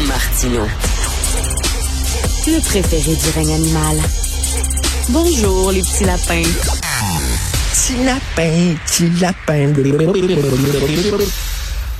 Martino. 0.00 0.62
Le 2.46 2.60
préféré 2.60 3.14
du 3.14 3.28
règne 3.34 3.54
animal. 3.54 3.96
Bonjour, 5.10 5.70
les 5.70 5.80
petits 5.80 6.04
lapins. 6.04 6.42
Petit 7.70 8.02
lapin, 8.04 8.74
petit 8.86 9.10
lapin. 9.20 9.72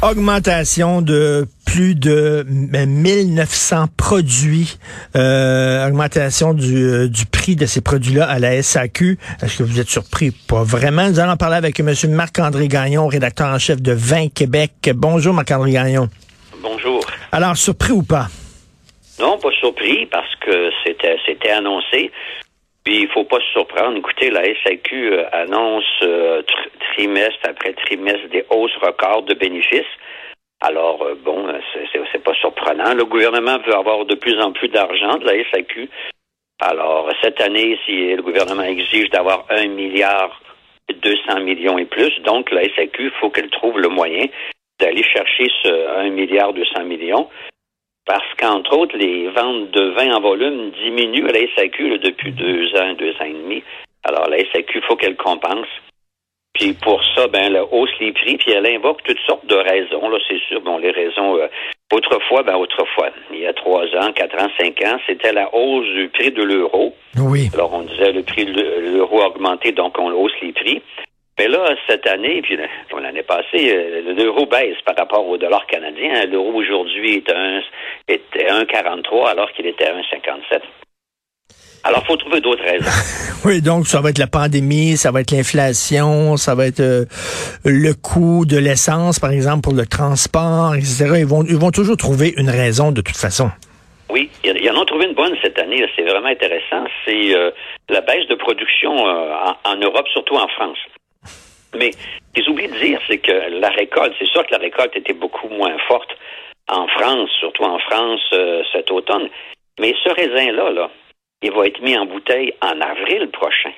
Augmentation 0.00 1.02
de 1.02 1.46
plus 1.66 1.94
de 1.94 2.46
1900 2.48 3.88
produits, 3.96 4.78
euh, 5.14 5.86
augmentation 5.86 6.54
du, 6.54 6.76
euh, 6.76 7.08
du 7.08 7.26
prix 7.26 7.56
de 7.56 7.66
ces 7.66 7.82
produits-là 7.82 8.26
à 8.26 8.38
la 8.38 8.62
SAQ. 8.62 9.18
Est-ce 9.42 9.58
que 9.58 9.62
vous 9.62 9.80
êtes 9.80 9.90
surpris? 9.90 10.30
Pas 10.30 10.64
vraiment. 10.64 11.08
Nous 11.10 11.20
allons 11.20 11.36
parler 11.36 11.56
avec 11.56 11.78
M. 11.78 11.94
Marc-André 12.08 12.68
Gagnon, 12.68 13.06
rédacteur 13.06 13.48
en 13.48 13.58
chef 13.58 13.82
de 13.82 13.92
Vin 13.92 14.28
Québec. 14.28 14.90
Bonjour, 14.94 15.34
Marc-André 15.34 15.72
Gagnon. 15.72 16.08
Bonjour. 16.62 16.91
Alors, 17.34 17.56
surpris 17.56 17.92
ou 17.92 18.02
pas? 18.02 18.26
Non, 19.18 19.38
pas 19.38 19.50
surpris 19.52 20.04
parce 20.04 20.34
que 20.36 20.70
c'était 20.84 21.16
c'était 21.24 21.50
annoncé. 21.50 22.10
Puis 22.84 23.02
il 23.02 23.08
faut 23.08 23.24
pas 23.24 23.38
se 23.38 23.52
surprendre. 23.52 23.96
Écoutez, 23.96 24.28
la 24.30 24.42
SAQ 24.62 25.12
euh, 25.12 25.24
annonce 25.32 25.84
euh, 26.02 26.42
trimestre 26.92 27.40
après 27.48 27.72
trimestre 27.72 28.28
des 28.28 28.44
hausses 28.50 28.76
records 28.82 29.22
de 29.22 29.32
bénéfices. 29.32 29.94
Alors 30.60 31.02
euh, 31.02 31.14
bon, 31.24 31.46
c'est 32.12 32.22
pas 32.22 32.34
surprenant. 32.34 32.92
Le 32.92 33.06
gouvernement 33.06 33.58
veut 33.66 33.74
avoir 33.74 34.04
de 34.04 34.14
plus 34.14 34.38
en 34.38 34.52
plus 34.52 34.68
d'argent 34.68 35.16
de 35.16 35.24
la 35.24 35.42
SAQ. 35.52 35.88
Alors 36.60 37.08
cette 37.22 37.40
année, 37.40 37.78
si 37.86 38.14
le 38.14 38.22
gouvernement 38.22 38.64
exige 38.64 39.08
d'avoir 39.08 39.46
un 39.48 39.68
milliard 39.68 40.38
200 40.92 41.40
millions 41.40 41.78
et 41.78 41.86
plus, 41.86 42.12
donc 42.24 42.50
la 42.50 42.64
SAQ, 42.76 43.04
il 43.04 43.10
faut 43.20 43.30
qu'elle 43.30 43.48
trouve 43.48 43.78
le 43.78 43.88
moyen 43.88 44.26
d'aller 44.82 45.04
chercher 45.04 45.46
ce 45.62 45.98
1 46.06 46.10
milliard 46.10 46.52
200 46.52 46.84
millions 46.84 47.28
parce 48.04 48.34
qu'entre 48.38 48.76
autres, 48.76 48.96
les 48.96 49.28
ventes 49.28 49.70
de 49.70 49.90
vin 49.90 50.12
en 50.16 50.20
volume 50.20 50.70
diminuent 50.82 51.28
à 51.28 51.32
la 51.32 51.46
SAQ 51.54 51.98
depuis 51.98 52.32
deux 52.32 52.74
ans, 52.74 52.94
deux 52.94 53.14
ans 53.20 53.26
et 53.26 53.32
demi. 53.32 53.62
Alors, 54.02 54.28
la 54.28 54.38
SAQ, 54.38 54.78
il 54.78 54.82
faut 54.82 54.96
qu'elle 54.96 55.16
compense. 55.16 55.68
Puis 56.52 56.74
pour 56.74 57.00
ça, 57.14 57.28
ben, 57.28 57.44
elle 57.44 57.62
hausse 57.70 57.92
les 58.00 58.12
prix, 58.12 58.36
puis 58.36 58.52
elle 58.52 58.66
invoque 58.66 59.02
toutes 59.04 59.20
sortes 59.20 59.46
de 59.46 59.54
raisons. 59.54 60.08
Là, 60.10 60.18
c'est 60.28 60.40
sûr, 60.48 60.60
bon, 60.60 60.78
les 60.78 60.90
raisons. 60.90 61.38
Euh, 61.38 61.46
autrefois, 61.92 62.42
ben, 62.42 62.56
autrefois, 62.56 63.10
il 63.32 63.38
y 63.38 63.46
a 63.46 63.52
trois 63.54 63.84
ans, 63.96 64.12
quatre 64.12 64.36
ans, 64.42 64.50
cinq 64.58 64.82
ans, 64.82 64.98
c'était 65.06 65.32
la 65.32 65.48
hausse 65.54 65.86
du 65.94 66.08
prix 66.08 66.32
de 66.32 66.42
l'euro. 66.42 66.94
Oui. 67.16 67.48
Alors, 67.54 67.72
on 67.72 67.82
disait 67.82 68.12
le 68.12 68.22
prix 68.22 68.44
de 68.44 68.52
l'euro 68.52 69.22
a 69.22 69.28
augmenté, 69.28 69.72
donc 69.72 69.96
on 69.98 70.10
hausse 70.10 70.38
les 70.42 70.52
prix. 70.52 70.82
Mais 71.38 71.48
là, 71.48 71.74
cette 71.88 72.06
année, 72.06 72.42
puis 72.42 72.58
l'année 73.00 73.22
passée, 73.22 73.74
euh, 73.74 74.14
l'euro 74.14 74.46
baisse 74.46 74.76
par 74.84 74.96
rapport 74.96 75.26
au 75.26 75.38
dollar 75.38 75.66
canadien. 75.66 76.26
L'euro 76.26 76.52
aujourd'hui 76.52 77.16
est 77.16 77.32
un 77.32 77.60
était 78.06 78.46
1,43 78.46 79.30
alors 79.30 79.50
qu'il 79.52 79.66
était 79.66 79.86
à 79.86 79.94
1,57. 79.94 80.60
Alors, 81.84 82.00
il 82.04 82.06
faut 82.06 82.16
trouver 82.16 82.40
d'autres 82.40 82.62
raisons. 82.62 82.90
oui, 83.44 83.60
donc 83.60 83.86
ça 83.86 84.00
va 84.00 84.10
être 84.10 84.18
la 84.18 84.28
pandémie, 84.28 84.96
ça 84.96 85.10
va 85.10 85.20
être 85.20 85.32
l'inflation, 85.32 86.36
ça 86.36 86.54
va 86.54 86.66
être 86.66 86.80
euh, 86.80 87.06
le 87.64 87.92
coût 87.94 88.44
de 88.46 88.56
l'essence, 88.56 89.18
par 89.18 89.32
exemple, 89.32 89.62
pour 89.62 89.72
le 89.72 89.86
transport, 89.86 90.74
etc. 90.76 91.16
Ils 91.18 91.26
vont, 91.26 91.42
ils 91.44 91.56
vont 91.56 91.72
toujours 91.72 91.96
trouver 91.96 92.34
une 92.36 92.50
raison 92.50 92.92
de 92.92 93.00
toute 93.00 93.16
façon. 93.16 93.50
Oui, 94.10 94.30
ils 94.44 94.70
en 94.70 94.80
ont 94.80 94.84
trouvé 94.84 95.06
une 95.06 95.14
bonne 95.14 95.34
cette 95.42 95.58
année. 95.58 95.84
C'est 95.96 96.02
vraiment 96.02 96.28
intéressant. 96.28 96.84
C'est 97.04 97.34
euh, 97.34 97.50
la 97.88 98.02
baisse 98.02 98.28
de 98.28 98.34
production 98.34 98.92
en, 98.92 99.56
en 99.64 99.76
Europe, 99.76 100.06
surtout 100.12 100.36
en 100.36 100.46
France. 100.48 100.78
Mais 101.74 101.92
ce 101.92 101.98
qu'ils 102.34 102.48
oublient 102.50 102.68
de 102.68 102.78
dire, 102.78 103.00
c'est 103.08 103.18
que 103.18 103.32
la 103.32 103.70
récolte, 103.70 104.14
c'est 104.18 104.28
sûr 104.28 104.46
que 104.46 104.52
la 104.52 104.58
récolte 104.58 104.96
était 104.96 105.14
beaucoup 105.14 105.48
moins 105.48 105.76
forte 105.88 106.10
en 106.68 106.86
France, 106.88 107.30
surtout 107.40 107.64
en 107.64 107.78
France 107.78 108.20
euh, 108.32 108.62
cet 108.72 108.90
automne. 108.90 109.28
Mais 109.80 109.94
ce 110.04 110.10
raisin-là, 110.10 110.70
là, 110.70 110.90
il 111.42 111.50
va 111.52 111.66
être 111.66 111.80
mis 111.80 111.96
en 111.96 112.06
bouteille 112.06 112.54
en 112.62 112.80
avril 112.80 113.28
prochain. 113.32 113.72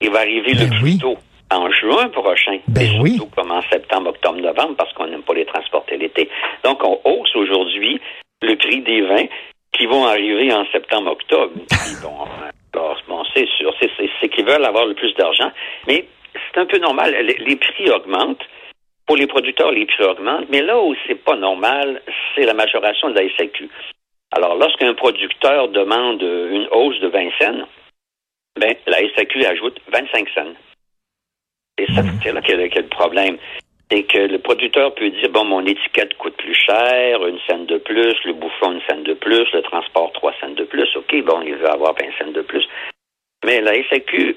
Il 0.00 0.10
va 0.10 0.20
arriver 0.20 0.52
le 0.52 0.66
Ben 0.66 0.70
plus 0.70 0.82
oui. 0.84 0.98
tôt 0.98 1.16
en 1.50 1.70
juin 1.70 2.08
prochain. 2.10 2.58
Ben 2.68 2.82
et 2.82 3.00
oui. 3.00 3.16
surtout 3.16 3.30
comme 3.34 3.50
en 3.50 3.62
septembre, 3.62 4.10
octobre, 4.10 4.38
novembre, 4.40 4.76
parce 4.76 4.92
qu'on 4.92 5.06
n'aime 5.06 5.22
pas 5.22 5.34
les 5.34 5.46
transporter 5.46 5.96
l'été. 5.96 6.28
Donc, 6.62 6.84
on 6.84 7.00
hausse 7.04 7.34
aujourd'hui 7.34 8.00
le 8.42 8.54
prix 8.56 8.82
des 8.82 9.00
vins 9.02 9.26
qui 9.72 9.86
vont 9.86 10.06
arriver 10.06 10.52
en 10.52 10.64
septembre, 10.72 11.12
octobre. 11.12 11.52
Bon, 13.08 13.24
c'est 13.34 13.48
sûr, 13.56 13.74
c'est 13.80 14.28
qu'ils 14.28 14.44
veulent 14.44 14.64
avoir 14.64 14.86
le 14.86 14.94
plus 14.94 15.12
d'argent. 15.14 15.50
Mais 15.86 16.04
c'est 16.58 16.62
un 16.62 16.66
peu 16.66 16.78
normal. 16.78 17.12
Les, 17.12 17.36
les 17.38 17.56
prix 17.56 17.90
augmentent. 17.90 18.42
Pour 19.06 19.16
les 19.16 19.26
producteurs, 19.26 19.70
les 19.70 19.86
prix 19.86 20.04
augmentent. 20.04 20.48
Mais 20.50 20.60
là 20.60 20.78
où 20.82 20.94
c'est 21.06 21.14
pas 21.14 21.36
normal, 21.36 22.02
c'est 22.34 22.44
la 22.44 22.54
majoration 22.54 23.10
de 23.10 23.14
la 23.14 23.28
SAQ. 23.36 23.68
Alors, 24.32 24.56
lorsqu'un 24.56 24.92
producteur 24.94 25.68
demande 25.68 26.20
une 26.20 26.68
hausse 26.70 27.00
de 27.00 27.08
20 27.08 27.30
cents, 27.40 27.68
ben, 28.60 28.74
la 28.86 28.98
SAQ 29.16 29.46
ajoute 29.46 29.80
25 29.90 30.28
cents. 30.34 30.54
Et 31.78 31.86
ça, 31.94 32.02
c'est 32.22 32.32
là 32.32 32.42
qu'il 32.42 32.60
y, 32.60 32.62
a 32.62 32.80
le 32.80 32.88
problème. 32.88 33.38
C'est 33.90 34.02
que 34.02 34.18
le 34.18 34.38
producteur 34.38 34.94
peut 34.94 35.08
dire, 35.08 35.30
bon, 35.30 35.44
mon 35.44 35.64
étiquette 35.64 36.14
coûte 36.18 36.36
plus 36.36 36.54
cher, 36.54 37.24
une 37.26 37.38
scène 37.48 37.64
de 37.64 37.78
plus, 37.78 38.14
le 38.24 38.34
bouffon 38.34 38.72
une 38.72 38.82
scène 38.82 39.04
de 39.04 39.14
plus, 39.14 39.50
le 39.54 39.62
transport 39.62 40.12
trois 40.12 40.34
cents 40.40 40.50
de 40.50 40.64
plus. 40.64 40.88
OK, 40.96 41.24
bon, 41.24 41.40
il 41.40 41.54
veut 41.54 41.70
avoir 41.70 41.94
20 41.94 42.00
cents 42.18 42.32
de 42.32 42.42
plus. 42.42 42.68
Mais 43.46 43.60
la 43.60 43.72
SAQ 43.88 44.36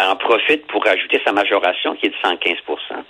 en 0.00 0.16
profite 0.16 0.66
pour 0.66 0.86
ajouter 0.86 1.20
sa 1.24 1.32
majoration 1.32 1.94
qui 1.96 2.06
est 2.06 2.10
de 2.10 2.14
115% 2.24 3.04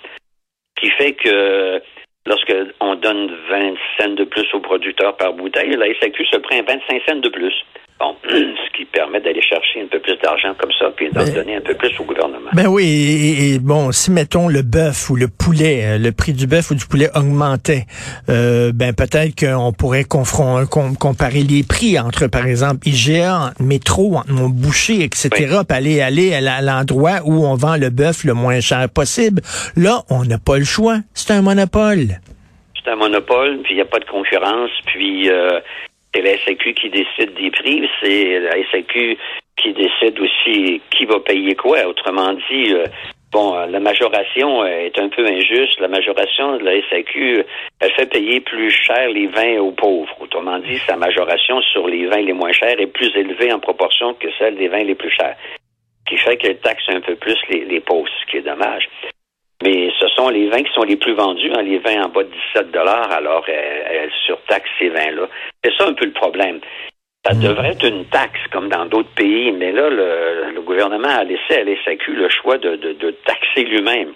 qui 0.83 0.89
fait 0.91 1.13
que 1.13 1.81
lorsque 2.25 2.53
on 2.81 2.95
donne 2.95 3.31
20 3.49 3.75
cents 3.97 4.13
de 4.13 4.25
plus 4.25 4.47
au 4.53 4.59
producteur 4.59 5.15
par 5.17 5.33
bouteille, 5.33 5.75
la 5.75 5.87
SAQ 5.99 6.25
se 6.25 6.37
prend 6.37 6.61
25 6.61 7.01
cents 7.07 7.15
de 7.15 7.29
plus. 7.29 7.53
Bon, 8.03 8.15
ce 8.29 8.77
qui 8.77 8.83
permet 8.85 9.21
d'aller 9.21 9.41
chercher 9.41 9.81
un 9.81 9.87
peu 9.87 9.99
plus 9.99 10.17
d'argent 10.21 10.53
comme 10.59 10.71
ça, 10.77 10.87
puis 10.95 11.09
d'en 11.11 11.23
Ben- 11.23 11.33
donner 11.33 11.55
un 11.55 11.61
peu 11.61 11.73
plus 11.75 11.97
au 11.99 12.03
gouvernement. 12.03 12.49
Ben 12.53 12.67
oui, 12.67 12.83
et, 12.83 13.53
et 13.53 13.59
bon, 13.59 13.91
si 13.93 14.11
mettons 14.11 14.49
le 14.49 14.61
bœuf 14.61 15.09
ou 15.09 15.15
le 15.15 15.27
poulet, 15.29 15.81
euh, 15.85 15.97
le 15.97 16.11
prix 16.11 16.33
du 16.33 16.45
bœuf 16.45 16.71
ou 16.71 16.75
du 16.75 16.85
poulet 16.85 17.07
augmentait, 17.15 17.85
euh, 18.29 18.71
ben 18.73 18.93
peut-être 18.93 19.39
qu'on 19.39 19.71
pourrait 19.71 20.01
confron- 20.03 20.67
comparer 20.67 21.43
les 21.43 21.63
prix 21.63 21.97
entre, 21.97 22.27
par 22.27 22.45
exemple, 22.45 22.85
IGA, 22.87 23.53
métro, 23.61 24.17
entre 24.17 24.31
mon 24.31 24.49
boucher, 24.49 25.03
etc., 25.03 25.29
Oui. 25.31 25.45
puis 25.67 25.77
aller 25.77 26.01
aller 26.01 26.33
à 26.33 26.61
l'endroit 26.61 27.21
où 27.25 27.45
on 27.45 27.55
vend 27.55 27.77
le 27.77 27.89
bœuf 27.89 28.25
le 28.25 28.33
moins 28.33 28.59
cher 28.59 28.89
possible. 28.89 29.41
Là, 29.77 30.01
on 30.09 30.25
n'a 30.25 30.37
pas 30.39 30.57
le 30.57 30.65
choix. 30.65 30.97
C'est 31.13 31.31
un 31.31 31.41
monopole. 31.41 32.19
C'est 32.83 32.91
un 32.91 32.95
monopole, 32.97 33.59
puis 33.63 33.75
il 33.75 33.77
n'y 33.77 33.81
a 33.81 33.85
pas 33.85 33.99
de 33.99 34.05
concurrence, 34.05 34.71
puis 34.87 35.29
euh, 35.29 35.61
c'est 36.13 36.21
la 36.21 36.37
SAQ 36.37 36.73
qui 36.73 36.89
décide 36.89 37.33
des 37.33 37.51
prix, 37.51 37.89
c'est 38.01 38.39
la 38.39 38.55
SAQ 38.71 39.17
qui 39.57 39.73
décide 39.73 40.19
aussi 40.19 40.81
qui 40.91 41.05
va 41.05 41.19
payer 41.19 41.55
quoi. 41.55 41.85
Autrement 41.85 42.33
dit, 42.33 42.73
euh, 42.73 42.85
bon, 43.31 43.55
euh, 43.55 43.65
la 43.67 43.79
majoration 43.79 44.65
est 44.65 44.97
un 44.99 45.09
peu 45.09 45.25
injuste. 45.25 45.79
La 45.79 45.87
majoration 45.87 46.57
de 46.57 46.63
la 46.63 46.73
SAQ, 46.89 47.43
elle 47.79 47.91
fait 47.93 48.09
payer 48.11 48.41
plus 48.41 48.69
cher 48.69 49.09
les 49.09 49.27
vins 49.27 49.59
aux 49.59 49.71
pauvres. 49.71 50.15
Autrement 50.19 50.59
dit, 50.59 50.77
sa 50.87 50.95
majoration 50.95 51.61
sur 51.61 51.87
les 51.87 52.05
vins 52.05 52.21
les 52.21 52.33
moins 52.33 52.51
chers 52.51 52.79
est 52.79 52.87
plus 52.87 53.11
élevée 53.15 53.51
en 53.51 53.59
proportion 53.59 54.13
que 54.13 54.27
celle 54.37 54.55
des 54.55 54.67
vins 54.67 54.83
les 54.83 54.95
plus 54.95 55.11
chers. 55.11 55.35
Ce 56.05 56.15
qui 56.15 56.17
fait 56.17 56.37
qu'elle 56.37 56.57
taxe 56.57 56.83
un 56.89 57.01
peu 57.01 57.15
plus 57.15 57.37
les 57.49 57.79
pauvres, 57.79 58.09
ce 58.21 58.31
qui 58.31 58.37
est 58.37 58.41
dommage. 58.41 58.87
Mais 59.63 59.89
ce 59.99 60.07
sont 60.09 60.29
les 60.29 60.49
vins 60.49 60.61
qui 60.61 60.73
sont 60.73 60.83
les 60.83 60.97
plus 60.97 61.13
vendus, 61.13 61.51
hein, 61.55 61.61
les 61.61 61.79
vins 61.79 62.03
en 62.03 62.09
bas 62.09 62.23
de 62.23 62.29
17 62.55 62.75
alors 62.75 63.45
elle, 63.47 63.85
elle 63.89 64.11
surtaxe 64.25 64.69
ces 64.77 64.89
vins-là. 64.89 65.27
C'est 65.63 65.73
ça 65.77 65.87
un 65.87 65.93
peu 65.93 66.05
le 66.05 66.11
problème. 66.11 66.59
Ça 67.25 67.33
devrait 67.33 67.69
être 67.69 67.85
une 67.87 68.03
taxe, 68.05 68.41
comme 68.51 68.67
dans 68.67 68.85
d'autres 68.85 69.13
pays, 69.15 69.53
mais 69.53 69.71
là, 69.71 69.89
le, 69.89 70.51
le 70.53 70.61
gouvernement 70.61 71.07
a 71.07 71.23
laissé 71.23 71.55
à 71.55 71.63
l'SAQ 71.63 72.11
le 72.11 72.27
choix 72.29 72.57
de, 72.57 72.75
de, 72.75 72.91
de 72.91 73.11
taxer 73.25 73.63
lui-même. 73.63 74.13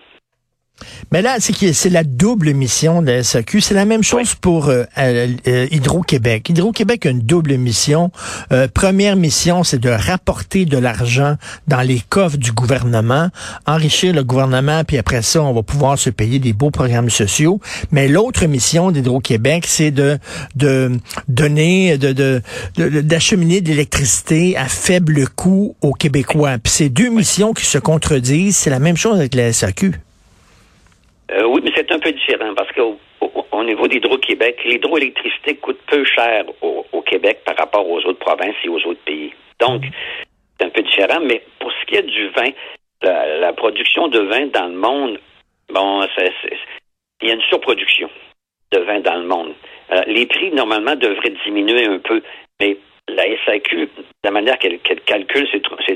Mais 1.11 1.21
là, 1.21 1.37
c'est 1.39 1.73
c'est 1.73 1.89
la 1.89 2.03
double 2.03 2.53
mission 2.53 3.01
de 3.01 3.11
la 3.11 3.23
SAQ. 3.23 3.61
C'est 3.61 3.73
la 3.73 3.85
même 3.85 4.03
chose 4.03 4.35
pour 4.35 4.69
euh, 4.69 4.83
euh, 4.97 5.27
euh, 5.47 5.67
Hydro-Québec. 5.71 6.49
Hydro-Québec 6.49 7.05
a 7.05 7.09
une 7.09 7.21
double 7.21 7.57
mission. 7.57 8.11
Euh, 8.51 8.67
première 8.71 9.15
mission, 9.15 9.63
c'est 9.63 9.79
de 9.79 9.89
rapporter 9.89 10.65
de 10.65 10.77
l'argent 10.77 11.35
dans 11.67 11.81
les 11.81 12.01
coffres 12.09 12.37
du 12.37 12.51
gouvernement, 12.51 13.29
enrichir 13.65 14.13
le 14.13 14.23
gouvernement, 14.23 14.83
puis 14.83 14.97
après 14.97 15.21
ça, 15.21 15.41
on 15.41 15.53
va 15.53 15.63
pouvoir 15.63 15.97
se 15.97 16.09
payer 16.09 16.39
des 16.39 16.53
beaux 16.53 16.71
programmes 16.71 17.09
sociaux. 17.09 17.59
Mais 17.91 18.07
l'autre 18.07 18.45
mission 18.45 18.91
d'Hydro-Québec, 18.91 19.65
c'est 19.67 19.91
de 19.91 20.17
de 20.55 20.99
donner, 21.27 21.97
de 21.97 22.13
de 22.13 22.41
de- 22.75 23.01
d'acheminer 23.01 23.61
de 23.61 23.69
l'électricité 23.69 24.55
à 24.57 24.65
faible 24.65 25.27
coût 25.27 25.75
aux 25.81 25.93
Québécois. 25.93 26.57
Puis 26.61 26.71
c'est 26.73 26.89
deux 26.89 27.09
missions 27.09 27.53
qui 27.53 27.65
se 27.65 27.77
contredisent. 27.77 28.57
C'est 28.57 28.69
la 28.69 28.79
même 28.79 28.97
chose 28.97 29.17
avec 29.17 29.33
la 29.35 29.51
SAQ. 29.53 29.93
Euh, 31.31 31.45
oui, 31.45 31.61
mais 31.63 31.71
c'est 31.75 31.91
un 31.91 31.99
peu 31.99 32.11
différent 32.11 32.53
parce 32.55 32.71
qu'au 32.71 32.97
au, 33.21 33.45
au 33.51 33.63
niveau 33.63 33.87
d'Hydro-Québec, 33.87 34.63
l'hydroélectricité 34.65 35.55
coûte 35.55 35.79
peu 35.87 36.03
cher 36.05 36.45
au, 36.61 36.83
Québec 37.01 37.39
par 37.45 37.55
rapport 37.55 37.89
aux 37.89 37.99
autres 37.99 38.19
provinces 38.19 38.55
et 38.65 38.69
aux 38.69 38.85
autres 38.85 38.99
pays. 39.05 39.31
Donc, 39.59 39.83
c'est 40.59 40.65
un 40.65 40.69
peu 40.69 40.81
différent, 40.81 41.21
mais 41.21 41.41
pour 41.57 41.71
ce 41.71 41.85
qui 41.85 41.95
est 41.95 42.03
du 42.03 42.27
vin, 42.29 42.49
la, 43.01 43.53
production 43.53 44.09
de 44.09 44.19
vin 44.19 44.47
dans 44.47 44.67
le 44.67 44.75
monde, 44.75 45.17
bon, 45.69 46.05
il 47.21 47.29
y 47.29 47.31
a 47.31 47.33
une 47.33 47.41
surproduction. 47.43 48.09
de 48.71 48.79
vin 48.79 48.99
dans 48.99 49.15
le 49.15 49.25
monde. 49.25 49.53
Euh, 49.93 50.01
les 50.07 50.25
prix, 50.25 50.51
normalement, 50.51 50.95
devraient 50.95 51.33
diminuer 51.45 51.85
un 51.85 51.99
peu, 51.99 52.21
mais 52.59 52.77
la 53.09 53.23
SAQ, 53.45 53.85
de 53.85 53.89
la 54.23 54.31
manière 54.31 54.57
qu'elle 54.59 54.79
calcule, 54.79 55.47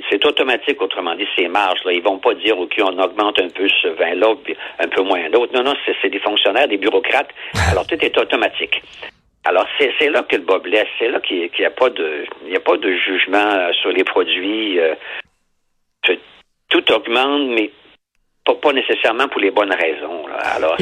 c'est 0.09 0.25
automatique, 0.25 0.81
autrement 0.81 1.15
dit, 1.15 1.27
ces 1.37 1.47
marges. 1.47 1.83
Là. 1.83 1.91
Ils 1.91 2.01
vont 2.01 2.19
pas 2.19 2.33
dire, 2.35 2.57
OK, 2.57 2.73
on 2.79 2.97
augmente 2.99 3.39
un 3.39 3.49
peu 3.49 3.67
ce 3.67 3.89
vin-là, 3.89 4.33
un 4.79 4.87
peu 4.87 5.01
moins 5.01 5.29
d'autres. 5.29 5.53
Non, 5.53 5.63
non, 5.63 5.73
c'est 6.01 6.09
des 6.09 6.19
fonctionnaires, 6.19 6.67
des 6.67 6.77
bureaucrates. 6.77 7.29
Alors, 7.71 7.85
tout 7.85 8.03
est 8.03 8.17
automatique. 8.17 8.81
Alors, 9.43 9.65
c'est 9.79 10.09
là 10.09 10.23
que 10.23 10.35
le 10.35 10.43
bas 10.43 10.59
blesse. 10.59 10.87
C'est 10.99 11.09
là 11.09 11.19
qu'il 11.19 11.49
n'y 11.57 11.65
a 11.65 11.71
pas 11.71 11.89
de 11.89 12.25
il 12.47 12.55
a 12.55 12.59
pas 12.59 12.77
de 12.77 12.93
jugement 12.93 13.37
euh, 13.37 13.71
sur 13.73 13.91
les 13.91 14.03
produits. 14.03 14.79
Euh, 14.79 14.95
tout 16.71 16.93
augmente, 16.93 17.49
mais 17.49 17.69
pas, 18.45 18.73
nécessairement 18.73 19.27
pour 19.27 19.39
les 19.39 19.51
bonnes 19.51 19.71
raisons. 19.71 20.25
Alors, 20.55 20.75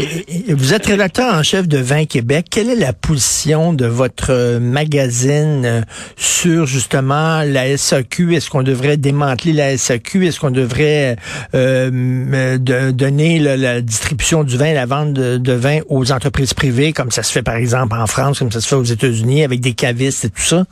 vous 0.50 0.74
êtes 0.74 0.86
rédacteur 0.86 1.34
en 1.34 1.44
chef 1.44 1.68
de 1.68 1.78
Vin 1.78 2.06
Québec. 2.06 2.48
Quelle 2.50 2.70
est 2.70 2.76
la 2.76 2.94
position 2.94 3.74
de 3.74 3.86
votre 3.86 4.60
magazine 4.60 5.66
euh, 5.66 5.82
sur 6.16 6.66
justement 6.66 7.42
la 7.44 7.78
SAQ? 7.78 8.36
Est-ce 8.36 8.50
qu'on 8.50 8.64
devrait 8.64 8.98
démanteler 8.98 9.54
la 9.54 9.78
SAQ? 9.78 10.28
Est-ce 10.28 10.40
qu'on 10.40 10.52
devrait 10.52 11.18
euh, 11.54 12.58
donner 12.58 13.40
la 13.40 13.82
distribution 13.82 14.44
du 14.44 14.58
vin, 14.58 14.74
la 14.74 14.86
vente 14.86 15.14
de, 15.14 15.54
vin 15.54 15.80
aux 15.90 16.12
entreprises 16.12 16.54
privées, 16.54 16.94
comme 16.94 17.12
ça 17.12 17.24
se 17.24 17.32
fait 17.32 17.44
par 17.44 17.56
exemple 17.56 17.96
en 17.96 18.08
France, 18.08 18.40
comme 18.40 18.52
ça 18.52 18.62
se 18.62 18.68
fait 18.68 18.76
aux 18.76 18.84
États-Unis, 18.84 19.44
avec 19.44 19.60
des 19.60 19.74
cavistes 19.74 20.26
et 20.26 20.30
tout 20.30 20.42
ça? 20.42 20.64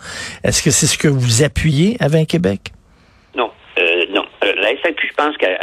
Est-ce 0.43 0.63
que 0.63 0.71
c'est 0.71 0.87
ce 0.87 0.97
que 0.97 1.07
vous 1.07 1.43
appuyez 1.43 1.97
à 1.99 2.07
Vin 2.07 2.25
Québec? 2.25 2.71
La 4.67 4.75
SAQ, 4.81 5.07
je 5.07 5.13
pense 5.13 5.37
qu'elle 5.37 5.57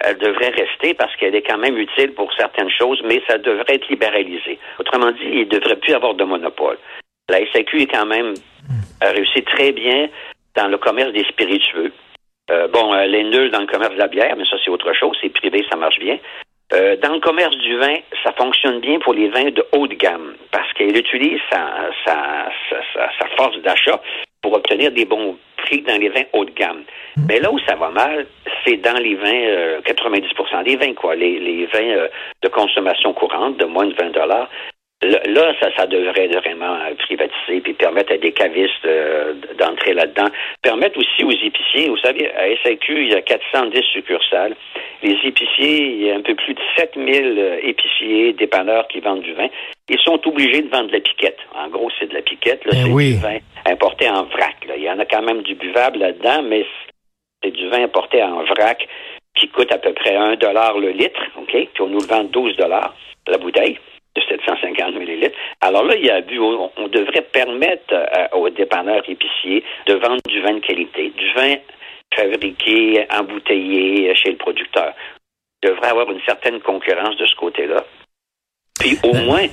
elle 0.00 0.18
devrait 0.18 0.50
rester 0.50 0.92
parce 0.92 1.14
qu'elle 1.16 1.34
est 1.34 1.40
quand 1.40 1.56
même 1.56 1.78
utile 1.78 2.12
pour 2.12 2.30
certaines 2.34 2.68
choses, 2.68 3.00
mais 3.06 3.22
ça 3.26 3.38
devrait 3.38 3.76
être 3.76 3.88
libéralisé. 3.88 4.58
Autrement 4.78 5.12
dit, 5.12 5.30
il 5.32 5.48
ne 5.48 5.58
devrait 5.58 5.76
plus 5.76 5.94
avoir 5.94 6.12
de 6.12 6.24
monopole. 6.24 6.76
La 7.30 7.38
SAQ 7.52 7.82
est 7.82 7.86
quand 7.86 8.04
même 8.04 8.34
a 9.00 9.12
réussi 9.12 9.42
très 9.44 9.72
bien 9.72 10.10
dans 10.56 10.68
le 10.68 10.76
commerce 10.76 11.12
des 11.12 11.24
spiritueux. 11.24 11.90
Euh, 12.50 12.68
bon, 12.68 12.94
elle 12.94 13.14
est 13.14 13.24
nulle 13.24 13.50
dans 13.50 13.60
le 13.60 13.66
commerce 13.66 13.94
de 13.94 13.98
la 13.98 14.08
bière, 14.08 14.34
mais 14.36 14.44
ça 14.44 14.56
c'est 14.62 14.70
autre 14.70 14.92
chose, 14.92 15.16
c'est 15.22 15.30
privé, 15.30 15.64
ça 15.70 15.76
marche 15.76 15.98
bien. 15.98 16.18
Euh, 16.74 16.96
dans 16.96 17.14
le 17.14 17.20
commerce 17.20 17.56
du 17.56 17.78
vin, 17.78 17.96
ça 18.22 18.32
fonctionne 18.32 18.80
bien 18.80 18.98
pour 18.98 19.14
les 19.14 19.28
vins 19.28 19.50
de 19.50 19.64
haut 19.72 19.86
de 19.86 19.94
gamme 19.94 20.34
parce 20.52 20.70
qu'elle 20.74 20.94
utilise 20.96 21.40
sa 21.50 21.90
force 23.38 23.56
d'achat 23.62 24.02
pour 24.42 24.54
obtenir 24.54 24.90
des 24.92 25.04
bons 25.04 25.36
prix 25.56 25.82
dans 25.82 25.98
les 25.98 26.08
vins 26.08 26.24
haut 26.32 26.44
de 26.44 26.50
gamme. 26.50 26.84
Mm. 27.16 27.22
Mais 27.28 27.40
là 27.40 27.52
où 27.52 27.58
ça 27.60 27.74
va 27.76 27.90
mal, 27.90 28.26
c'est 28.64 28.76
dans 28.76 28.98
les 28.98 29.14
vins, 29.14 29.80
90% 29.84 29.84
euh, 29.90 30.62
des 30.64 30.76
vins, 30.76 30.94
quoi, 30.94 31.14
les, 31.14 31.38
les 31.38 31.66
vins 31.66 31.80
euh, 31.80 32.08
de 32.42 32.48
consommation 32.48 33.12
courante 33.12 33.56
de 33.58 33.64
moins 33.64 33.86
de 33.86 33.94
20 33.94 34.10
dollars. 34.10 34.48
Là, 35.02 35.54
ça, 35.58 35.70
ça 35.74 35.86
devrait 35.86 36.26
vraiment 36.26 36.76
privatiser 36.98 37.62
puis 37.62 37.72
permettre 37.72 38.12
à 38.12 38.18
des 38.18 38.32
cavistes 38.32 38.84
euh, 38.84 39.32
d'entrer 39.58 39.94
là-dedans. 39.94 40.28
Permettre 40.60 40.98
aussi 40.98 41.24
aux 41.24 41.30
épiciers. 41.30 41.88
Vous 41.88 41.96
savez, 41.96 42.30
à 42.34 42.54
SAQ, 42.62 43.04
il 43.04 43.08
y 43.08 43.14
a 43.14 43.22
410 43.22 43.80
succursales. 43.94 44.54
Les 45.02 45.16
épiciers, 45.24 45.86
il 45.86 46.02
y 46.02 46.10
a 46.10 46.16
un 46.16 46.20
peu 46.20 46.34
plus 46.34 46.52
de 46.52 46.60
7000 46.76 47.60
épiciers, 47.62 48.34
dépanneurs 48.34 48.88
qui 48.88 49.00
vendent 49.00 49.22
du 49.22 49.32
vin. 49.32 49.48
Ils 49.88 49.98
sont 50.00 50.20
obligés 50.28 50.60
de 50.60 50.68
vendre 50.68 50.88
de 50.88 50.92
la 50.92 51.00
piquette. 51.00 51.38
En 51.54 51.68
gros, 51.68 51.88
c'est 51.98 52.10
de 52.10 52.14
la 52.14 52.20
piquette. 52.20 52.62
Là, 52.66 52.72
ben 52.74 52.84
c'est 52.84 53.04
du 53.04 53.14
vin 53.14 53.38
importé 53.70 54.08
en 54.08 54.24
vrac. 54.24 54.56
Il 54.76 54.82
y 54.82 54.90
en 54.90 54.98
a 54.98 55.04
quand 55.04 55.22
même 55.22 55.42
du 55.42 55.54
buvable 55.54 55.98
là-dedans, 55.98 56.42
mais 56.42 56.66
c'est 57.42 57.50
du 57.50 57.68
vin 57.68 57.84
importé 57.84 58.22
en 58.22 58.44
vrac 58.44 58.86
qui 59.34 59.48
coûte 59.48 59.72
à 59.72 59.78
peu 59.78 59.92
près 59.92 60.14
1 60.14 60.36
dollar 60.36 60.78
le 60.78 60.90
litre, 60.90 61.20
OK? 61.38 61.52
Puis 61.52 61.80
on 61.80 61.88
nous 61.88 62.00
le 62.00 62.06
vend 62.06 62.24
12 62.24 62.56
dollars 62.56 62.94
la 63.30 63.38
bouteille 63.38 63.78
de 64.16 64.22
750 64.22 64.94
millilitres. 64.96 65.36
Alors 65.60 65.84
là, 65.84 65.94
il 65.94 66.04
y 66.04 66.10
a 66.10 66.20
bu, 66.20 66.38
on, 66.40 66.88
devrait 66.88 67.22
permettre 67.32 67.94
euh, 67.94 68.26
aux 68.32 68.50
dépanneurs 68.50 69.08
épiciers 69.08 69.62
de 69.86 69.94
vendre 69.94 70.20
du 70.26 70.40
vin 70.40 70.54
de 70.54 70.60
qualité, 70.60 71.10
du 71.10 71.32
vin 71.32 71.54
fabriqué, 72.14 73.06
embouteillé 73.12 74.12
chez 74.16 74.32
le 74.32 74.36
producteur. 74.36 74.94
Il 75.62 75.70
devrait 75.70 75.90
avoir 75.90 76.10
une 76.10 76.20
certaine 76.22 76.60
concurrence 76.60 77.16
de 77.16 77.26
ce 77.26 77.36
côté-là. 77.36 77.84
Puis 78.80 78.98
au 79.04 79.12
moins, 79.12 79.46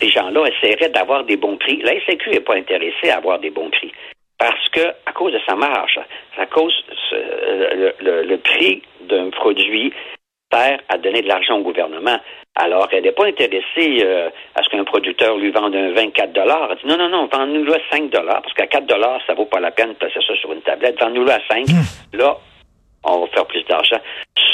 ces 0.00 0.08
gens-là 0.08 0.46
essaieraient 0.46 0.90
d'avoir 0.90 1.24
des 1.24 1.36
bons 1.36 1.56
prix. 1.56 1.80
La 1.82 1.92
SAQ 2.06 2.30
n'est 2.30 2.40
pas 2.40 2.54
intéressée 2.54 3.10
à 3.10 3.16
avoir 3.16 3.38
des 3.38 3.50
bons 3.50 3.70
prix 3.70 3.92
parce 4.38 4.68
que 4.70 4.88
à 5.06 5.12
cause 5.12 5.32
de 5.32 5.40
sa 5.46 5.54
marge, 5.54 5.98
à 6.36 6.46
cause 6.46 6.74
euh, 7.12 7.92
le, 8.00 8.36
prix 8.36 8.82
d'un 9.08 9.30
produit 9.30 9.92
sert 10.52 10.80
à 10.88 10.98
donner 10.98 11.22
de 11.22 11.28
l'argent 11.28 11.58
au 11.58 11.62
gouvernement. 11.62 12.18
Alors, 12.56 12.88
elle 12.92 13.02
n'est 13.02 13.12
pas 13.12 13.26
intéressée 13.26 14.02
euh, 14.02 14.28
à 14.54 14.62
ce 14.62 14.68
qu'un 14.68 14.84
producteur 14.84 15.36
lui 15.36 15.50
vende 15.50 15.74
un 15.74 15.92
24 15.92 16.32
dollars. 16.32 16.68
Elle 16.70 16.78
dit 16.78 16.86
non, 16.86 16.96
non, 16.96 17.08
non, 17.08 17.28
vends-nous-le 17.32 17.74
à 17.74 17.80
5 17.90 18.10
dollars, 18.10 18.42
parce 18.42 18.54
qu'à 18.54 18.66
4 18.66 18.86
dollars, 18.86 19.20
ça 19.26 19.34
vaut 19.34 19.46
pas 19.46 19.60
la 19.60 19.70
peine 19.70 19.90
de 19.90 19.94
placer 19.94 20.20
ça 20.26 20.36
sur 20.36 20.52
une 20.52 20.60
tablette. 20.60 21.00
Vends-nous-le 21.00 21.32
à 21.32 21.40
5. 21.48 21.66
Hmm. 21.66 22.18
Là, 22.18 22.36
on 23.04 23.20
va 23.20 23.26
faire 23.28 23.46
plus 23.46 23.64
d'argent. 23.64 23.98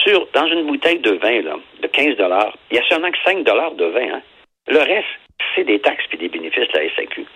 Sur, 0.04 0.26
dans 0.32 0.46
une 0.46 0.66
bouteille 0.66 0.98
de 1.00 1.12
vin, 1.12 1.42
là, 1.42 1.56
de 1.82 1.86
15 1.86 2.16
dollars, 2.16 2.56
il 2.70 2.76
y 2.76 2.80
a 2.80 2.88
seulement 2.88 3.10
que 3.10 3.18
5 3.24 3.44
dollars 3.44 3.72
de 3.72 3.86
vin. 3.86 4.14
Hein. 4.14 4.22
Le 4.68 4.78
reste, 4.78 5.06
c'est 5.54 5.64
des 5.64 5.80
taxes 5.80 6.04
et 6.12 6.16
des 6.16 6.28
bénéfices 6.28 6.68
de 6.68 6.78
la 6.78 6.94
SAQ. 6.96 7.26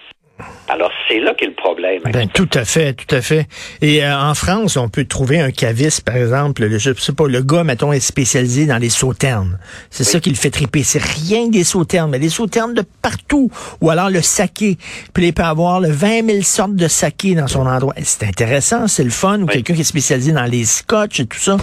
Alors, 0.68 0.92
c'est 1.08 1.20
là 1.20 1.34
qu'est 1.34 1.46
le 1.46 1.54
problème. 1.54 2.00
Ben, 2.12 2.28
tout 2.28 2.48
à 2.54 2.64
fait, 2.64 2.94
tout 2.94 3.14
à 3.14 3.20
fait. 3.20 3.46
Et 3.82 4.04
euh, 4.04 4.18
en 4.18 4.34
France, 4.34 4.76
on 4.76 4.88
peut 4.88 5.04
trouver 5.04 5.40
un 5.40 5.50
caviste, 5.50 6.02
par 6.02 6.16
exemple, 6.16 6.64
le, 6.64 6.78
je 6.78 6.92
sais 6.94 7.12
pas, 7.12 7.26
le 7.26 7.42
gars, 7.42 7.64
mettons, 7.64 7.92
est 7.92 8.00
spécialisé 8.00 8.66
dans 8.66 8.78
les 8.78 8.88
sauternes. 8.88 9.58
C'est 9.90 10.04
ça 10.04 10.20
qui 10.20 10.30
le 10.30 10.36
fait 10.36 10.50
triper. 10.50 10.82
C'est 10.82 11.02
rien 11.02 11.48
des 11.48 11.64
sauternes, 11.64 12.10
mais 12.10 12.18
des 12.18 12.28
sauternes 12.28 12.74
de 12.74 12.84
partout. 13.02 13.50
Ou 13.80 13.90
alors 13.90 14.10
le 14.10 14.22
saké. 14.22 14.78
Puis 15.12 15.26
il 15.26 15.32
peut 15.32 15.42
avoir 15.42 15.80
le 15.80 15.90
20 15.90 16.26
000 16.26 16.42
sortes 16.42 16.76
de 16.76 16.88
saké 16.88 17.34
dans 17.34 17.48
son 17.48 17.66
endroit. 17.66 17.94
C'est 18.02 18.24
intéressant, 18.24 18.88
c'est 18.88 19.04
le 19.04 19.10
fun. 19.10 19.40
Ou 19.42 19.46
quelqu'un 19.46 19.74
qui 19.74 19.82
est 19.82 19.84
spécialisé 19.84 20.32
dans 20.32 20.44
les 20.44 20.64
scotch 20.64 21.20
et 21.20 21.26
tout 21.26 21.38
ça 21.38 21.56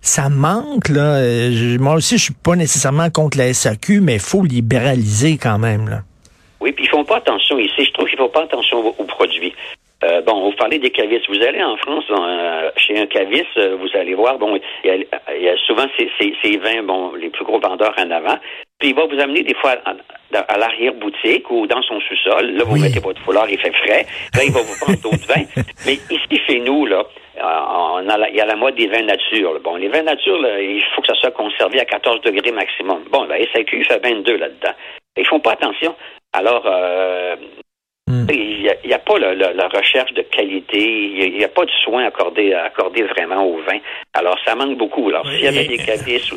ça 0.00 0.28
manque 0.28 0.88
là. 0.88 1.16
Euh, 1.16 1.76
moi 1.78 1.94
aussi, 1.94 2.18
je 2.18 2.24
suis 2.24 2.34
pas 2.34 2.56
nécessairement 2.56 3.10
contre 3.10 3.36
la 3.36 3.52
SAQ, 3.52 4.00
mais 4.00 4.14
il 4.14 4.20
faut 4.20 4.44
libéraliser 4.44 5.36
quand 5.36 5.58
même 5.58 5.88
là. 5.88 6.02
Oui, 6.60 6.72
puis 6.72 6.84
ils 6.84 6.88
font 6.88 7.04
pas 7.04 7.16
attention 7.16 7.58
ici. 7.58 7.84
Je 7.84 7.92
trouve 7.92 8.08
qu'ils 8.08 8.18
font 8.18 8.28
pas 8.28 8.42
attention 8.42 8.78
aux, 8.98 9.04
produits. 9.04 9.54
Euh, 10.04 10.20
bon, 10.22 10.50
vous 10.50 10.56
parlez 10.56 10.78
des 10.78 10.90
cavistes. 10.90 11.28
Vous 11.28 11.42
allez 11.42 11.62
en 11.62 11.76
France, 11.76 12.04
euh, 12.10 12.70
chez 12.76 12.98
un 12.98 13.06
caviste, 13.06 13.56
euh, 13.56 13.76
vous 13.76 13.88
allez 13.98 14.14
voir, 14.14 14.38
bon, 14.38 14.58
il 14.84 15.06
y 15.40 15.48
a, 15.48 15.56
souvent 15.66 15.86
ces, 15.96 16.08
ces, 16.18 16.56
vins, 16.56 16.82
bon, 16.84 17.14
les 17.14 17.30
plus 17.30 17.44
gros 17.44 17.58
vendeurs 17.58 17.94
en 17.98 18.10
avant. 18.10 18.38
Puis 18.78 18.90
il 18.90 18.94
va 18.94 19.06
vous 19.06 19.18
amener 19.18 19.42
des 19.42 19.54
fois 19.54 19.74
à, 19.84 20.56
l'arrière-boutique 20.56 21.50
ou 21.50 21.66
dans 21.66 21.82
son 21.82 22.00
sous-sol. 22.00 22.52
Là, 22.52 22.64
vous 22.64 22.76
mettez 22.76 23.00
votre 23.00 23.20
foulard, 23.22 23.50
il 23.50 23.58
fait 23.58 23.74
frais. 23.74 24.06
Là, 24.34 24.44
il 24.44 24.52
va 24.52 24.60
vous 24.60 24.78
prendre 24.80 25.00
d'autres 25.00 25.26
vins. 25.26 25.44
Mais 25.86 25.94
ici, 25.94 26.40
chez 26.46 26.60
nous, 26.60 26.86
là, 26.86 27.04
on 27.40 28.08
a 28.08 28.28
il 28.28 28.36
y 28.36 28.40
a 28.40 28.46
la 28.46 28.56
mode 28.56 28.76
des 28.76 28.86
vins 28.86 29.02
nature. 29.02 29.58
Bon, 29.64 29.76
les 29.76 29.88
vins 29.88 30.02
nature, 30.02 30.38
il 30.60 30.82
faut 30.94 31.02
que 31.02 31.08
ça 31.08 31.14
soit 31.14 31.32
conservé 31.32 31.80
à 31.80 31.84
14 31.84 32.20
degrés 32.20 32.52
maximum. 32.52 33.02
Bon, 33.10 33.24
la 33.24 33.38
SAQ 33.52 33.84
fait 33.84 34.00
22 34.00 34.36
là-dedans. 34.36 34.74
Ils 35.16 35.26
font 35.26 35.40
pas 35.40 35.52
attention. 35.52 35.94
Alors, 36.38 36.62
euh, 36.66 37.34
hmm. 38.06 38.26
il 38.30 38.72
n'y 38.84 38.94
a, 38.94 38.98
pas 39.00 39.18
la 39.18 39.68
recherche 39.68 40.12
de 40.12 40.22
qualité, 40.22 40.78
il 40.78 41.36
n'y 41.36 41.42
a, 41.42 41.48
pas 41.48 41.64
de 41.64 41.70
soin 41.82 42.04
accordé, 42.04 42.54
accordé 42.54 43.02
vraiment 43.02 43.44
au 43.44 43.56
vin. 43.62 43.78
Alors, 44.14 44.36
ça 44.44 44.54
manque 44.54 44.78
beaucoup. 44.78 45.08
Alors, 45.08 45.28
s'il 45.28 45.40
y 45.40 45.48
avait 45.48 45.64
des 45.64 45.78
cavistes, 45.78 46.30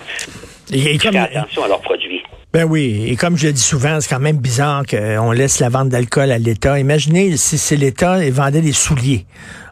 comme, 1.03 1.15
attention 1.17 1.63
à 1.63 1.67
leurs 1.67 1.81
produits. 1.81 2.23
Ben 2.53 2.65
oui, 2.65 3.05
et 3.07 3.15
comme 3.15 3.37
je 3.37 3.47
le 3.47 3.53
dis 3.53 3.61
souvent, 3.61 4.01
c'est 4.01 4.09
quand 4.13 4.19
même 4.19 4.35
bizarre 4.35 4.83
qu'on 4.85 5.31
laisse 5.31 5.59
la 5.59 5.69
vente 5.69 5.87
d'alcool 5.87 6.33
à 6.33 6.37
l'État. 6.37 6.77
Imaginez 6.77 7.37
si 7.37 7.57
c'est 7.57 7.77
l'État 7.77 8.21
et 8.21 8.29
vendait 8.29 8.59
des 8.59 8.73
souliers. 8.73 9.25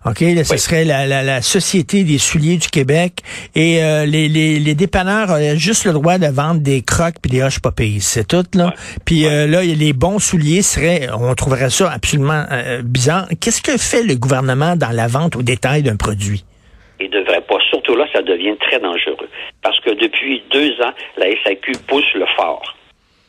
OK, 0.05 0.21
là, 0.21 0.45
ce 0.45 0.55
serait 0.55 0.85
la, 0.85 1.05
la, 1.05 1.21
la, 1.21 1.41
Société 1.41 2.05
des 2.05 2.17
souliers 2.17 2.55
du 2.55 2.69
Québec 2.69 3.21
et 3.53 3.83
euh, 3.83 4.05
les, 4.05 4.29
les, 4.29 4.59
les, 4.59 4.75
dépanneurs 4.75 5.29
auraient 5.29 5.57
juste 5.57 5.83
le 5.83 5.91
droit 5.91 6.17
de 6.17 6.27
vendre 6.27 6.61
des 6.61 6.81
crocs 6.81 7.15
puis 7.21 7.29
des 7.29 7.43
hoches 7.43 7.59
c'est 7.99 8.25
tout 8.25 8.45
là. 8.53 8.73
Puis 9.03 9.25
euh, 9.25 9.45
là, 9.45 9.61
les 9.61 9.91
bons 9.91 10.19
souliers 10.19 10.61
seraient 10.61 11.09
on 11.13 11.35
trouverait 11.35 11.69
ça 11.69 11.91
absolument 11.91 12.45
euh, 12.49 12.81
bizarre. 12.81 13.27
Qu'est-ce 13.41 13.61
que 13.61 13.77
fait 13.77 14.03
le 14.03 14.15
gouvernement 14.15 14.77
dans 14.77 14.91
la 14.91 15.07
vente 15.07 15.35
au 15.35 15.41
détail 15.41 15.83
d'un 15.83 15.97
produit? 15.97 16.45
Il 17.01 17.09
devrait 17.09 17.41
pas 17.41 17.48
surtout 17.69 17.95
là, 17.95 18.05
ça 18.13 18.21
devient 18.21 18.55
très 18.59 18.79
dangereux 18.79 19.29
parce 19.61 19.79
que 19.81 19.91
depuis 19.91 20.43
deux 20.51 20.71
ans, 20.81 20.93
la 21.17 21.27
SAQ 21.43 21.73
pousse 21.87 22.13
le 22.15 22.25
fort, 22.35 22.75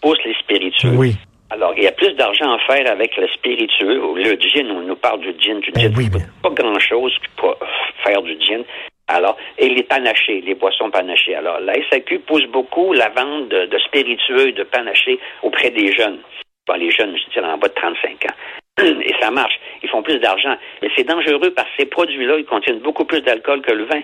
pousse 0.00 0.18
les 0.24 0.34
spiritueux. 0.34 0.96
Oui. 0.96 1.14
Alors, 1.52 1.74
il 1.76 1.82
y 1.82 1.88
a 1.88 1.92
plus 1.92 2.12
d'argent 2.14 2.52
à 2.52 2.58
faire 2.60 2.90
avec 2.90 3.16
le 3.16 3.26
spiritueux. 3.28 4.00
Le 4.14 4.36
gin, 4.38 4.70
on 4.70 4.82
nous 4.82 4.94
parle 4.94 5.20
du 5.20 5.34
gin, 5.40 5.58
du 5.58 5.72
ben 5.72 5.92
gin. 5.92 6.10
Pas 6.42 6.50
grand-chose 6.50 7.12
pour 7.36 7.56
faire 8.04 8.22
du 8.22 8.40
gin. 8.40 8.62
Alors, 9.08 9.36
et 9.58 9.68
les 9.68 9.82
panachés, 9.82 10.40
les 10.42 10.54
boissons 10.54 10.90
panachées. 10.90 11.34
Alors, 11.34 11.58
la 11.58 11.74
SAQ 11.90 12.20
pousse 12.20 12.46
beaucoup 12.46 12.92
la 12.92 13.08
vente 13.08 13.48
de, 13.48 13.78
spiritueux 13.78 14.48
et 14.48 14.52
de 14.52 14.62
panachés 14.62 15.18
auprès 15.42 15.70
des 15.70 15.92
jeunes. 15.92 16.20
Bon, 16.68 16.74
les 16.74 16.92
jeunes, 16.92 17.16
je 17.16 17.32
dirais, 17.32 17.50
en 17.50 17.58
bas 17.58 17.66
de 17.66 17.74
35 17.74 18.26
ans. 18.26 18.34
Et 19.02 19.12
ça 19.20 19.32
marche. 19.32 19.58
Ils 19.82 19.88
font 19.88 20.02
plus 20.02 20.20
d'argent. 20.20 20.56
Mais 20.80 20.88
c'est 20.94 21.02
dangereux 21.02 21.50
parce 21.56 21.68
que 21.70 21.74
ces 21.80 21.86
produits-là, 21.86 22.36
ils 22.38 22.44
contiennent 22.44 22.78
beaucoup 22.78 23.04
plus 23.04 23.20
d'alcool 23.22 23.62
que 23.62 23.72
le 23.72 23.84
vin. 23.86 24.02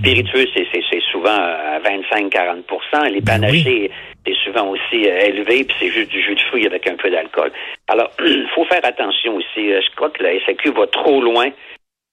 Euh, 0.00 0.10
spiritueux, 0.10 0.46
c'est 0.54 1.00
souvent 1.12 1.30
à 1.36 1.78
25-40 1.80 3.10
Les 3.10 3.20
Ben 3.20 3.40
panachés, 3.40 3.90
c'est 4.26 4.34
souvent 4.44 4.68
aussi 4.68 5.06
euh, 5.08 5.18
élevé, 5.26 5.64
puis 5.64 5.76
c'est 5.78 5.90
juste 5.90 6.10
du 6.10 6.22
jus 6.22 6.34
de 6.34 6.40
fruits 6.42 6.66
avec 6.66 6.86
un 6.86 6.96
peu 6.96 7.10
d'alcool. 7.10 7.52
Alors, 7.88 8.10
il 8.24 8.48
faut 8.54 8.64
faire 8.64 8.84
attention 8.84 9.36
aussi. 9.36 9.72
Euh, 9.72 9.80
je 9.82 9.94
crois 9.96 10.10
que 10.10 10.22
la 10.22 10.32
SAQ 10.46 10.70
va 10.72 10.86
trop 10.86 11.20
loin, 11.22 11.48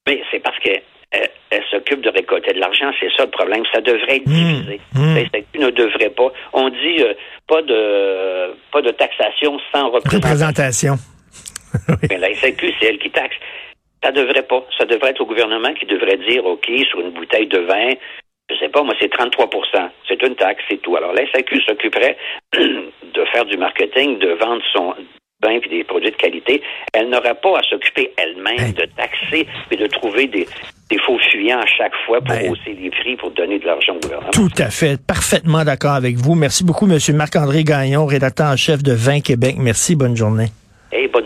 mais 0.07 0.21
c'est 0.31 0.39
parce 0.39 0.57
que 0.59 0.69
euh, 0.69 1.25
elle, 1.51 1.63
s'occupe 1.71 2.01
de 2.01 2.09
récolter 2.09 2.53
de 2.53 2.59
l'argent, 2.59 2.91
c'est 2.99 3.09
ça 3.15 3.23
le 3.23 3.31
problème. 3.31 3.63
Ça 3.73 3.79
devrait 3.81 4.17
être 4.17 4.27
Mmh, 4.27 4.33
divisé. 4.33 4.79
mmh. 4.95 5.15
La 5.15 5.21
SAQ 5.29 5.59
ne 5.59 5.69
devrait 5.69 6.09
pas. 6.09 6.31
On 6.53 6.69
dit 6.69 6.97
euh, 7.01 7.13
pas 7.47 7.61
de 7.61 8.53
pas 8.71 8.81
de 8.81 8.91
taxation 8.91 9.57
sans 9.73 9.89
représentation. 9.89 10.93
Représentation. 10.93 10.95
Mais 12.09 12.17
la 12.17 12.33
SAQ, 12.35 12.73
c'est 12.79 12.87
elle 12.87 12.99
qui 12.99 13.09
taxe. 13.11 13.35
Ça 14.03 14.11
devrait 14.11 14.43
pas. 14.43 14.63
Ça 14.77 14.85
devrait 14.85 15.11
être 15.11 15.21
au 15.21 15.25
gouvernement 15.25 15.73
qui 15.73 15.85
devrait 15.85 16.17
dire, 16.17 16.45
OK, 16.45 16.69
sur 16.89 16.99
une 16.99 17.11
bouteille 17.11 17.47
de 17.47 17.59
vin, 17.59 17.93
je 18.49 18.55
sais 18.59 18.69
pas, 18.69 18.83
moi, 18.83 18.93
c'est 18.99 19.11
33% 19.11 19.89
C'est 20.07 20.21
une 20.21 20.35
taxe, 20.35 20.63
c'est 20.69 20.81
tout. 20.81 20.95
Alors, 20.95 21.13
la 21.13 21.29
SAQ 21.31 21.61
s'occuperait 21.61 22.17
de 22.53 23.25
faire 23.33 23.45
du 23.45 23.57
marketing, 23.57 24.19
de 24.19 24.29
vendre 24.33 24.61
son 24.71 24.93
vin 25.43 25.51
et 25.51 25.69
des 25.69 25.83
produits 25.83 26.11
de 26.11 26.15
qualité. 26.15 26.61
Elle 26.93 27.09
n'aurait 27.09 27.35
pas 27.35 27.59
à 27.59 27.61
s'occuper 27.63 28.11
elle-même 28.17 28.55
Ben. 28.57 28.73
de 28.73 28.85
taxer 28.95 29.47
et 29.69 29.75
de 29.75 29.87
trouver 29.87 30.27
des, 30.27 30.47
des 30.89 30.97
faux 30.99 31.19
fuyants 31.31 31.59
à 31.59 31.65
chaque 31.65 31.93
fois 32.05 32.21
pour 32.21 32.35
Ben. 32.35 32.51
hausser 32.51 32.73
les 32.73 32.89
prix, 32.89 33.15
pour 33.17 33.31
donner 33.31 33.59
de 33.59 33.65
l'argent 33.65 33.95
au 33.95 33.99
gouvernement. 33.99 34.31
Tout 34.31 34.49
à 34.57 34.69
fait. 34.69 34.99
Parfaitement 35.05 35.63
d'accord 35.63 35.93
avec 35.93 36.15
vous. 36.15 36.35
Merci 36.35 36.63
beaucoup, 36.63 36.85
Monsieur 36.85 37.13
Marc-André 37.13 37.63
Gagnon, 37.63 38.05
rédacteur 38.05 38.47
en 38.47 38.55
chef 38.55 38.81
de 38.81 38.93
Vin 38.93 39.19
Québec. 39.19 39.55
Merci. 39.59 39.95
Bonne 39.95 40.15
journée. 40.15 40.47
Et 40.91 41.07
bonne 41.07 41.25